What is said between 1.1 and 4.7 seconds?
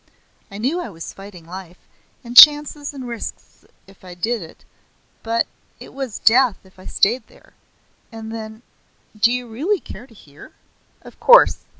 fighting life and chances and risks if I did it;